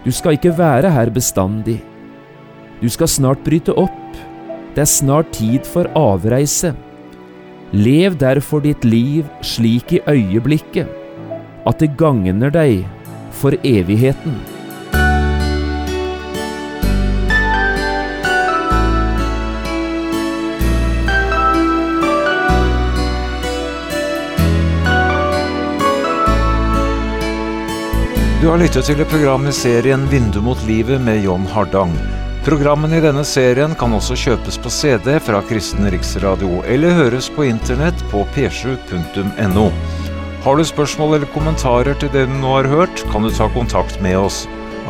du 0.04 0.12
skal 0.12 0.36
ikke 0.36 0.52
være 0.58 0.92
her 0.92 1.10
bestandig. 1.16 1.78
Du 2.82 2.90
skal 2.92 3.08
snart 3.08 3.44
bryte 3.46 3.72
opp. 3.80 4.18
Det 4.76 4.84
er 4.84 4.90
snart 4.90 5.30
tid 5.38 5.64
for 5.70 5.88
avreise. 5.96 6.74
Lev 7.72 8.18
derfor 8.20 8.62
ditt 8.66 8.84
liv 8.84 9.30
slik 9.42 9.94
i 9.96 10.02
øyeblikket, 10.10 10.90
at 11.66 11.80
det 11.80 11.94
gagner 12.00 12.52
deg 12.54 12.84
for 13.34 13.56
evigheten. 13.64 14.36
Du 28.44 28.50
har 28.50 28.58
lyttet 28.60 28.84
til 28.84 29.00
et 29.00 29.08
program 29.08 29.46
i 29.48 29.54
serien 29.56 30.02
Vindu 30.12 30.42
mot 30.44 30.60
livet 30.68 31.00
med 31.02 31.24
John 31.24 31.46
Hardang. 31.48 31.94
Programmene 32.44 32.98
i 33.00 33.04
denne 33.06 33.24
serien 33.24 33.72
kan 33.80 33.96
også 33.96 34.18
kjøpes 34.20 34.58
på 34.60 34.68
CD 34.68 35.14
fra 35.24 35.40
Kristen 35.48 35.88
Riksradio, 35.88 36.58
eller 36.68 36.98
høres 36.98 37.30
på 37.32 37.46
internett 37.48 38.04
på 38.12 38.26
p7.no. 38.36 39.70
Har 40.44 40.58
du 40.60 40.64
spørsmål 40.68 41.14
eller 41.16 41.30
kommentarer 41.32 41.96
til 41.96 42.10
det 42.12 42.26
du 42.28 42.34
nå 42.36 42.50
har 42.58 42.68
hørt, 42.68 43.04
kan 43.14 43.24
du 43.24 43.30
ta 43.32 43.48
kontakt 43.54 44.02
med 44.04 44.18
oss. 44.20 44.42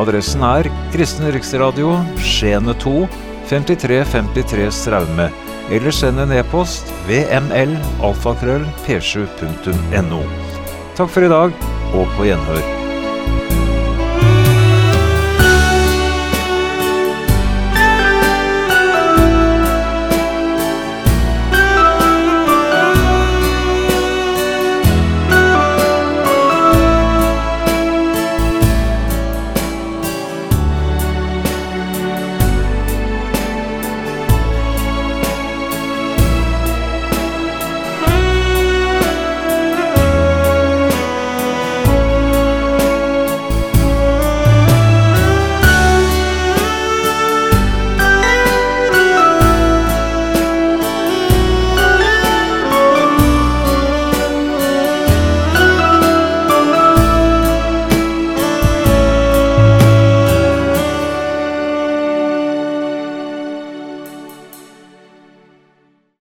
Adressen 0.02 0.42
er 0.42 0.66
Kristen 0.96 1.30
Riksradio, 1.30 1.94
Skiene 2.18 2.74
2, 2.82 3.06
5353 3.52 4.72
Straume. 4.74 5.30
Eller 5.70 5.94
send 5.94 6.26
en 6.26 6.34
e-post 6.34 6.90
vml 7.06 7.78
alfakrøll 8.02 8.66
p7.no. 8.88 10.24
Takk 10.98 11.14
for 11.14 11.22
i 11.22 11.36
dag, 11.38 11.54
og 11.94 12.18
på 12.18 12.32
gjenhør. 12.34 12.83